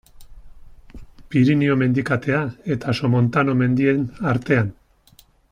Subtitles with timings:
[1.35, 2.39] Pirinio mendikatea
[2.77, 4.75] eta Somontano mendien artean.